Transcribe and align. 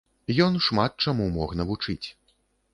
Ён 0.45 0.57
шмат 0.67 0.91
чаму 1.07 1.29
мог 1.37 1.55
навучыць. 1.63 2.01